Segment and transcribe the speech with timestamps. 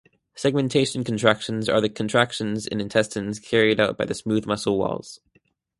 [0.33, 5.19] Segmentation contractions are the contractions in intestines carried out by the smooth muscle walls.